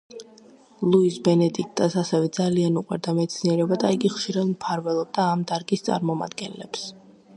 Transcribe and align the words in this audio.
ლუიზ 0.93 1.17
ბენედიქტას 1.27 1.97
ასევე 2.03 2.31
ძალიან 2.37 2.79
უყვარდა 2.81 3.15
მეცნიერება 3.19 3.79
და 3.85 3.93
იგი 3.99 4.11
ხშირად 4.17 4.49
მფარველობდა 4.55 5.27
ამ 5.35 5.45
დარგის 5.53 5.87
წარმომადგენლებს. 5.91 6.89